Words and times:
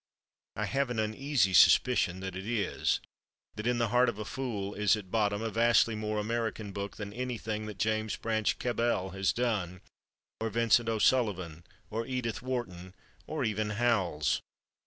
I 0.55 0.65
have 0.65 0.89
an 0.89 0.97
uneasy 0.97 1.53
suspicion 1.53 2.21
that 2.21 2.35
it 2.35 2.47
is—that 2.47 3.67
"In 3.67 3.77
the 3.77 3.89
Heart 3.89 4.09
of 4.09 4.17
a 4.17 4.25
Fool" 4.25 4.73
is, 4.73 4.95
at 4.95 5.11
bottom, 5.11 5.43
a 5.43 5.51
vastly 5.51 5.93
more 5.93 6.17
American 6.17 6.71
book 6.71 6.97
than 6.97 7.13
anything 7.13 7.67
that 7.67 7.77
James 7.77 8.15
Branch 8.15 8.57
Cabell 8.57 9.11
has 9.11 9.31
done, 9.31 9.79
or 10.39 10.49
Vincent 10.49 10.89
O'Sullivan, 10.89 11.63
or 11.91 12.07
Edith 12.07 12.41
Wharton, 12.41 12.95
or 13.27 13.43
even 13.43 13.69
Howells. 13.77 14.41